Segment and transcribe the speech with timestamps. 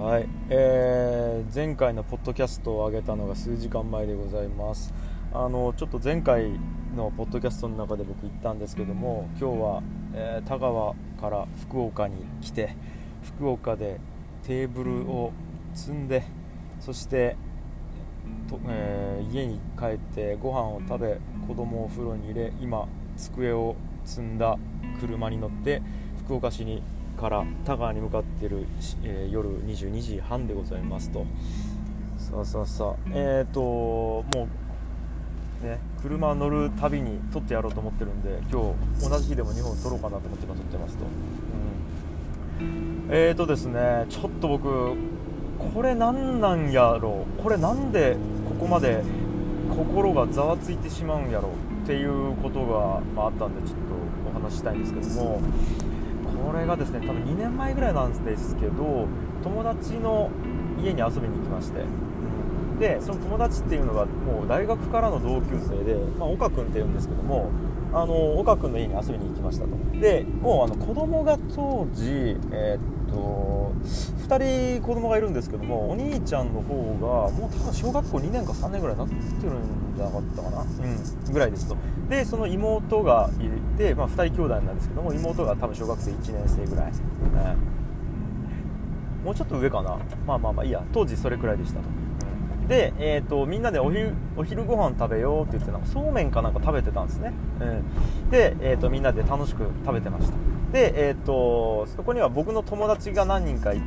[0.00, 4.94] はい、えー前回のポッドキャストを上げたのが数時間前でございます。
[5.30, 6.52] あのちょっと前回
[6.96, 9.82] のポッドキャストの中で僕言ったんですけども今日は、
[10.14, 12.74] えー田川から福岡に来て
[13.22, 14.00] 福岡で
[14.44, 15.32] テーブルを
[15.74, 16.22] 積んで
[16.80, 17.36] そして
[18.48, 22.88] と、えー家に帰ってご飯を食べ子供をお風呂に入れ今
[23.18, 23.76] 机を
[24.06, 24.56] 積んだ
[24.98, 25.82] 車に乗って
[26.24, 26.82] 福岡市に
[27.20, 28.64] から田川に向かっている、
[29.04, 31.26] えー夜22時半でございますと。
[32.18, 34.24] さあさあさあえっ、とも
[35.62, 41.04] うね車乗るたびに撮ってやろうと思ってるんで今日同じ日でも2本撮ろうかなと思って今撮ってますと、
[42.60, 44.94] うん、えーとですねちょっと僕
[45.74, 47.42] これなんなんやろう？
[47.42, 48.16] これなんで
[48.48, 49.02] ここまで
[49.68, 51.52] 心がざわついてしまうんやろう？
[51.84, 55.40] っていうことが、まあ、あったんでちょっとお話したいんですけども。
[56.50, 59.06] これがですね多分2年前ぐらいなんですけど
[59.44, 60.30] 友達の
[60.82, 61.84] 家に遊びに行きまして、う
[62.74, 62.80] ん。
[62.80, 67.52] でその友達っていうのがもう大学からの同級生で、まあ、岡君っていうんですけども
[67.92, 69.70] あの岡君の家に遊びに行きましたと。
[70.00, 73.72] でもうあの子供が当時えーっと
[74.28, 81.76] 2人子供がいるんですけどもお兄ちゃんの方がもう多分小学校2年か3年ぐらいになってるんじゃなかったかな、うん、ぐらいですと。
[82.08, 86.94] でその妹がいて、まあ、2人兄弟なんですけども妹が多分小学生1年生ぐらい、う
[89.22, 89.24] ん。
[89.24, 89.98] もうちょっと上かな。
[90.26, 90.82] まあまあまあいいや。
[90.92, 91.88] 当時それくらいでしたと。
[92.70, 100.34] で、えー、とみんなでお昼お昼ご飯食べようって言ってなんかそうめんかなんか食べてたんですね、うん、で、えー、とみんなで楽しく食べてました。
[100.72, 103.82] で、えー、とそこには僕の友達が何人かい、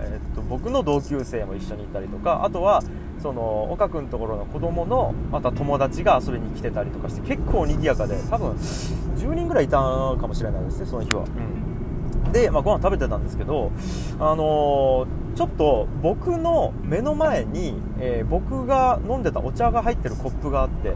[0.00, 2.82] えー、と僕の同級生も一緒にいたりとかあとは
[3.22, 13.72] その岡君のところの子供のまた友達が遊びに来てたりとかして結構賑やかで多分10人ぐらいいたかもしれないですねその日は、うん、で、まあ、ご飯食べてたんですけど
[14.20, 20.94] あのーちょっと僕の目の前に、えー僕が飲んでたお茶が入ってるコップがあって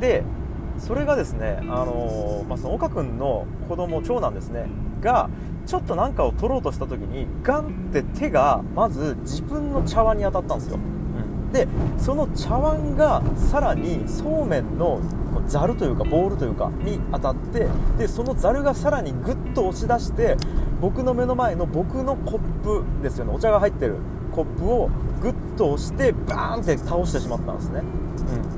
[0.00, 0.22] で
[0.78, 4.66] それがですね、あのーまあ、その岡君の子供長男ですね
[5.00, 5.28] が
[5.66, 10.78] ちょっと何かを取ろうとした時にガンって手がまず自分の茶碗に当たったんですよ、
[11.52, 11.68] で
[11.98, 15.00] その茶碗がさらにそうめんの
[15.46, 17.68] ざるというかボールというかに当たって
[17.98, 20.36] でそのざるがさらにグッと押し出して
[20.80, 23.32] 僕の目の前の僕のコップですよね。
[23.34, 23.96] お茶が入ってる
[24.32, 24.90] コップを
[25.22, 27.80] グッと押してバーンって倒してしまったんですね、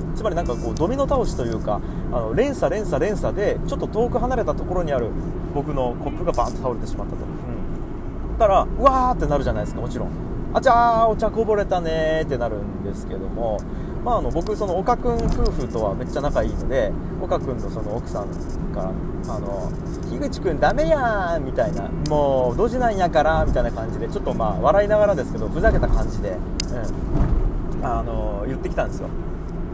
[0.09, 1.81] うん、つまりなんかこうドミノ倒しというか
[2.13, 5.11] あの連鎖連鎖連鎖でちょっと遠く離れたところにある
[5.55, 10.38] 僕のコップがバーンと倒れてしまったと、うん、だからうわーってなるじゃないですかもちろん。
[10.55, 13.59] あちゃーお茶こぼれたねーってなるんですけども、
[14.03, 18.29] まあ、あの僕その岡君夫婦とはめっちゃ仲いいので岡君のその奥さん
[18.75, 18.93] から
[19.35, 19.71] 「あの
[20.09, 29.09] 樋口君ダメやん」みたいな「もうドジなんやから」みたいな感じでちょっとまあ笑いながらですけどふざけた感じで、うん、あの言ってきたんですよ。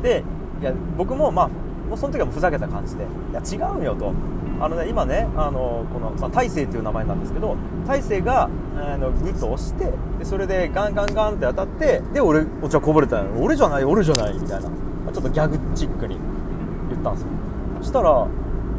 [0.03, 0.25] で
[0.61, 1.49] いや僕もまあ
[1.89, 4.12] もうその時はもうふざけた感じで「いや違うよ」と。
[4.60, 7.56] あのね、今ね、あのこの、まあ、大勢という名前なんですけど、
[7.87, 13.26] 大勢が、あの、グッと押して、で、それでガンガンガンって当たって、で、俺、お茶こぼれたよ。
[13.38, 14.69] 俺じゃない、俺じゃない、みたいな。
[14.69, 16.19] まあちょっとギャグチックに
[16.91, 17.28] 言ったんですよ。
[17.81, 18.26] そしたら、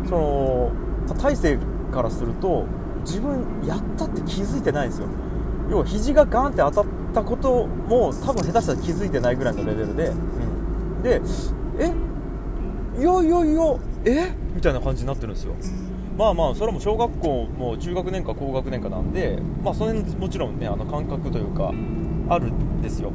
[0.07, 0.71] その、
[1.21, 1.59] 大勢
[1.91, 2.65] からすると、
[3.05, 5.07] 自分やったって気づいてないんですよ。
[5.69, 10.13] 要は肘がガンって当たったことも多分下手したら気づいてないぐらいのレベルで、う
[10.99, 11.21] ん、で
[11.79, 11.91] え？
[12.99, 13.75] いやいやいや
[14.05, 14.31] え？
[14.53, 15.53] みたいな感じになってるんですよ。
[16.17, 21.73] まあまあそれも小学校も中学年か高学年かなんでまあその辺もちろんねあの感覚というか
[22.29, 23.11] あるんですよ。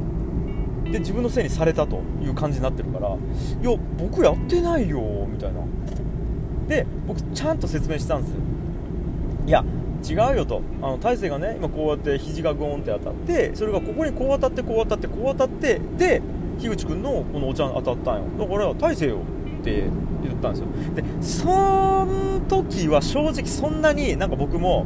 [0.85, 5.61] で自分のせいにされたという感じになってるからいや僕やってないよみたいな。
[6.67, 8.37] で僕ちゃんと説明したんですよ。
[9.47, 9.63] いや
[10.07, 10.61] 違うよと。
[10.81, 16.21] あの大勢がね今こうやって肘がゴーンって当たってそれがここにこう当たってこう当たってこう当たってで
[16.59, 18.23] 樋口君のこのお茶当たったんよ。
[18.37, 19.19] だから大勢よ。
[19.61, 19.83] って
[20.23, 20.67] 言ったんですよ。
[20.95, 24.85] でその時は正直そんなになんか僕も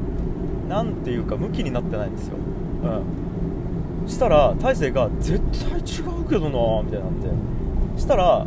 [0.70, 2.38] なんていうか向きになってないんですよ。
[2.84, 4.08] うん。
[4.08, 8.00] したら大勢が絶対違うけどなみたいになって。
[8.00, 8.46] したら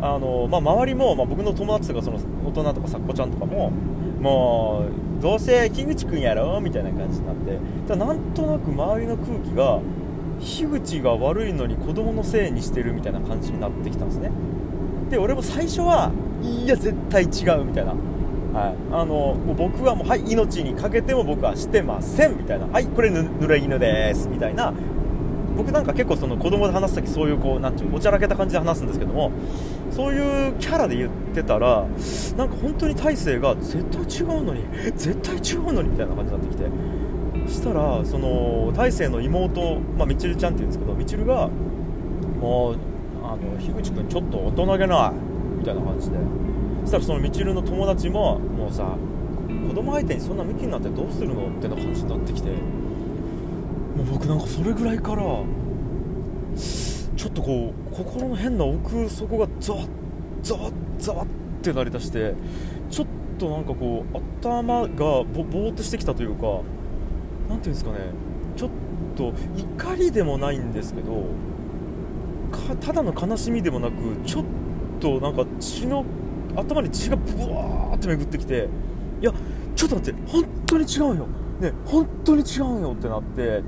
[0.00, 3.70] あの、まあ、周りも、まあ、僕の友達とかその大人とかさっこちゃんとかも
[4.20, 4.86] も
[5.18, 7.52] うどうせ樋口君やろみたいな感じになって。
[7.88, 9.80] だからなんとなく周りの空気が
[10.40, 14.30] 樋口が悪いのに子供のせいにしてるみたいな感じになってきたんですね。
[15.10, 16.12] で俺も最初は
[16.42, 22.66] いや絶対違うみたいな、はい、あのもう僕はもう、はい、命にかけても僕はしてませんみたいな。
[22.66, 24.72] はいこれぬ濡れ犬ですみたいな。
[25.56, 29.32] 僕なんか結構その子供で話す時そういうこうなんていうおちゃらけた感じで話すんですけども
[29.90, 31.86] そういうキャラで言ってたら
[32.36, 34.64] なんか本当に大勢が絶対違うのに
[34.96, 37.06] 絶対違うのにみたいな感じになってきて。
[37.48, 41.48] したらその大勢の妹、まあ、みちるちゃんっていうんですけどみちるが
[42.40, 42.76] もう
[43.32, 45.12] あの樋口君ちょっと大人げない
[45.58, 46.16] みたいな感じで。
[46.82, 48.96] そしたらそのみちるの友達ももうさ
[49.68, 52.50] 子供相手にそんなムキになってどうするのってな感じになってきて。
[53.96, 55.22] もう僕なんかそれぐらいから
[57.16, 59.88] ちょっとこう心の変な奥底がザワッ
[60.42, 61.28] ザワッザワッっ
[61.62, 62.34] てなりだして
[62.90, 63.06] ちょっ
[63.38, 66.60] となんかこう頭がぼぼーっとしてきたというか
[67.48, 67.98] 何ていうんですかね。
[68.54, 68.70] ちょっ
[69.16, 71.24] と怒りでもないんですけど
[72.80, 73.94] ただの悲しみでもなく
[74.24, 74.44] ちょっ
[75.00, 76.04] となんか血の
[76.54, 78.68] 頭に血がブワーって巡ってきて
[79.20, 79.32] いや
[79.74, 81.26] ちょっと待って本当に違うよ。
[81.60, 83.62] ね本当に違うよってなって。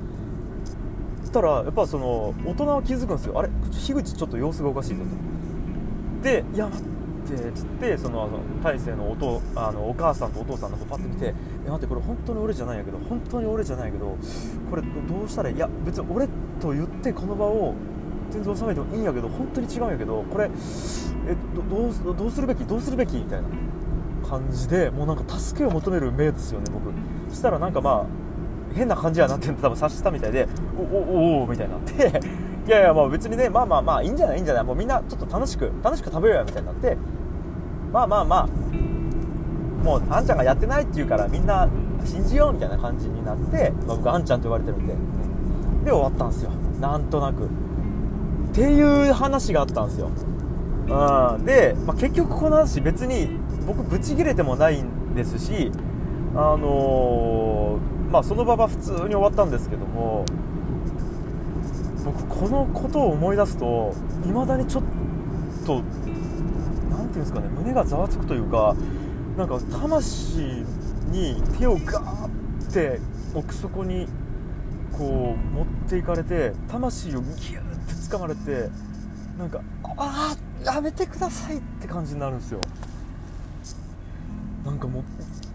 [1.20, 3.38] そしたらやっぱその大人は気づくんですよ。
[3.38, 3.50] あれ？
[3.70, 6.22] 樋口ちょっと様子がおかしいぞと。
[6.22, 11.34] でいや待ってっつってそのあの大勢のおあのお母さんとお父さんの方パッて見て
[11.68, 14.16] 「待ってこれ本当に俺じゃないんやけど本当に俺じゃないけど
[14.70, 14.88] これど
[15.26, 15.54] うしたらい？
[15.54, 16.26] いや別に俺
[16.58, 17.74] と言ってこの場を
[18.30, 20.50] 全然収めてもいいんやけど本当に違うんやけどこれ
[21.26, 21.36] え
[21.70, 22.64] どうどうするべき？
[22.64, 23.16] どうするべき？
[23.16, 23.48] みたいな
[24.28, 26.92] 感じでもうなんか助けを求める目ですよね僕。
[27.30, 28.06] そしたらなんかまあ
[28.74, 30.46] 変な感じやなって多分察したみたいで
[30.78, 32.20] おおおおみたいになって。
[32.66, 34.36] いやいやもう別にねまあまあまあいいんじゃない？
[34.36, 34.60] いいんじゃな。
[34.60, 36.96] いもうみんなちょっと楽しく楽しく食べようよみたいになって。
[37.92, 38.46] まあまあまあ
[39.82, 41.68] もうあんちゃんがやってないって言うからみんな
[42.04, 44.94] 信じようみたいな感じになって、まあ、僕あんちゃんと言われてるんで。
[45.84, 46.50] で終わったんですよ。
[46.80, 47.48] なんとなく。
[48.58, 50.08] っていう話があったんですよ。
[50.08, 51.44] うん。
[51.44, 53.28] で、まあ、結局この話別に
[53.68, 55.70] 僕ブチギレてもないんですし
[56.34, 60.24] あのー、まあその場は普通に終わったんですけども
[62.04, 63.94] 僕このことを思い出すと
[64.24, 64.82] 未だにちょっ
[65.64, 65.82] と
[66.90, 68.74] 何ていうんですかね胸がざわつくというか
[69.36, 70.64] なんか魂
[71.12, 72.98] に手をガーって
[73.34, 74.08] 奥底に
[74.90, 77.67] こう持っていかれて魂をギュー
[78.08, 78.70] 掴まれて
[79.38, 79.60] なんか
[79.96, 82.60] ああやめてくださいって感じになるんですよ。
[84.64, 85.02] なんかもう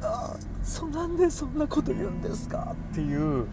[0.01, 3.47] あそなんでそんなこと言うんですかっていう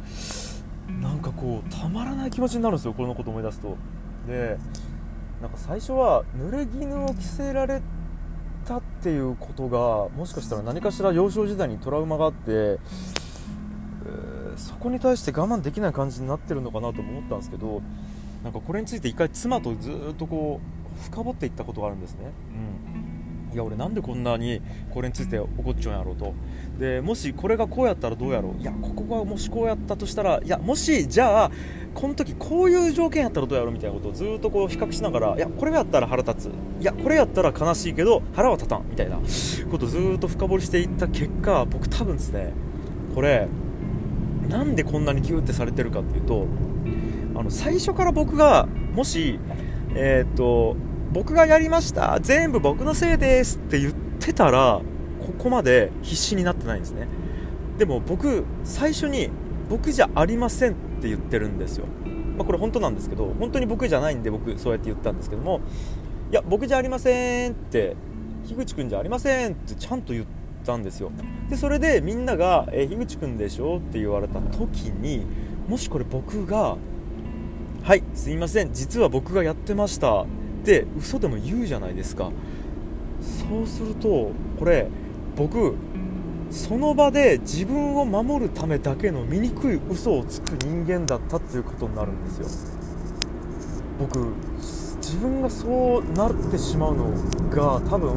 [1.01, 3.77] なんかこうたまらない気持ちになるんですよこのこと思い出すと。
[4.27, 4.59] で
[5.41, 7.81] なんか最初は濡れ衣を着せられ
[8.67, 17.83] たっていうことがもしかしたら何かしら幼少時代にトラウマがあって、えー、そこに対して我慢できない感じになってるのかなと思ったんですけど
[18.45, 20.61] なんかこれについて一回妻とずっとこ
[20.99, 22.21] う深掘っていったことがあるんですね、
[23.51, 23.55] うん。
[23.55, 24.61] いや俺なんでこんなに
[24.91, 26.33] これについて怒っちゃうんやろうと。
[26.79, 28.63] でもしこれがこうやったらどうやろう。
[28.63, 31.51] いやここがもしこうやったとしたらいやもしじゃあ
[31.95, 36.53] この時こういう条件やったらどうやろうみたいなことをずっとこう比較しながらいやこれやったら腹立つ。
[36.81, 38.89] いやこれやったら悲しいけど腹は立たん。
[38.89, 39.19] みたいな。
[39.71, 42.53] ことをずっと深掘りしていった結果僕多分ですね
[43.15, 43.47] これ
[44.49, 46.47] なんでこんなにギューってされてるかっていうと
[47.41, 49.39] あの最初から僕がもし
[49.95, 50.77] えー、っと
[51.11, 54.83] 僕がやりました全部僕のせいですって言ってたら
[55.27, 57.09] ここまで必死になってないんですね
[57.79, 59.31] でも僕最初に
[59.71, 61.87] 僕じゃありませんって言ってるんですよ、
[62.37, 65.63] まあ、これ本当なんですけど本当に僕じゃないんで僕そうやって言ったんですけども
[66.31, 67.97] いや僕じゃありませんって
[68.47, 70.27] 樋口君じゃありませんってちゃんと言っ
[70.67, 71.11] たんですよ
[71.49, 75.25] でそれでみんなが「え樋口君でしょ?」って言われた時に
[75.67, 76.77] もしこれ僕が
[77.83, 78.73] 「はいすいません。
[78.73, 80.27] 実は僕がやってました」っ
[80.65, 82.31] て嘘でも言うじゃないですか。
[83.21, 84.87] そうするとこれ
[85.35, 85.75] 僕
[86.51, 92.47] その場で自分を守るためだけの醜い嘘をつく人間だったっていうことになるんですよ。
[93.99, 94.19] 僕
[94.99, 97.11] 自分がそうなってしまうの
[97.51, 98.15] が多分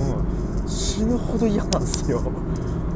[0.67, 2.22] 死ぬほど嫌なんですよ。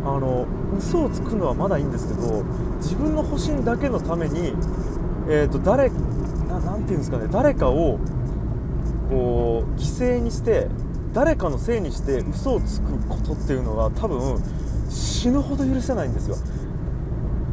[0.05, 0.45] あの
[0.77, 2.43] 嘘をつくのはまだいいんですけど
[2.77, 4.53] 自分の保身だけのために、
[5.29, 5.91] えーと、誰
[6.47, 7.99] なて言うんですかね誰かを
[9.09, 10.67] こう犠牲にして
[11.13, 14.41] 誰かのせいにして嘘をつくことっていうのが多分
[14.89, 16.35] 死ぬほど許せないんですよ。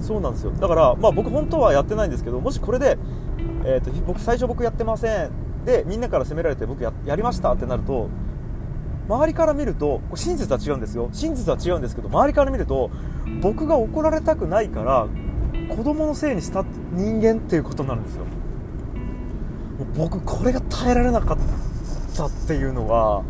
[0.00, 0.52] そうなんですよ。
[0.52, 2.98] だからまあ僕本当はやってないんですけどもしこれで、
[3.64, 5.30] えーと、僕最初僕やってません。
[5.64, 8.08] でみんなから責められて僕ややりましたってなると
[9.08, 11.08] 周りから見ると真実は違うんですよ。
[11.12, 12.90] 真実は違うんですけど周りから見ると
[13.40, 15.08] 僕が怒られたくないから
[15.74, 18.24] 子供のせいにした人間っていうことになるんですよ。
[19.96, 21.38] 僕これが耐えられなかっ
[22.16, 23.22] たっていうのが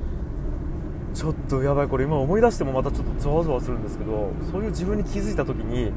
[1.14, 5.92] ちょっとやばいこれ今思い出してもまたちょっとゾワゾワするんですけどそういう自分に気づいた時に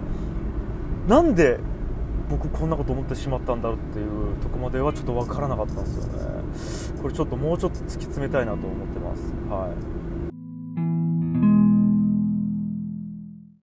[1.08, 1.60] なんで
[2.30, 7.02] 僕こんなこと思ってしまったんだろうっていうとこまではちょっと分からなかったんですよね。
[7.02, 9.22] これちょっともうちょっと突き詰めたいなと思ってます。
[9.50, 9.97] はい。